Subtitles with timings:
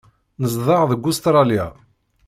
[0.41, 1.67] Nezdeɣ deg Ustṛalya.